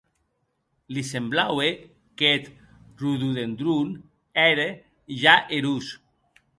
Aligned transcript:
Li 0.95 1.03
semblaue 1.09 1.69
qu’eth 2.17 2.47
rododendron 3.01 3.89
ère 4.49 4.61
ja 5.21 5.35
erós. 5.57 5.87